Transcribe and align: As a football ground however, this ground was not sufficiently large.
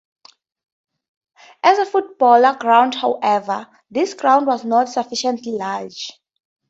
As 1.61 1.77
a 1.77 1.85
football 1.85 2.55
ground 2.55 2.95
however, 2.95 3.67
this 3.91 4.15
ground 4.15 4.47
was 4.47 4.65
not 4.65 4.89
sufficiently 4.89 5.51
large. 5.51 6.09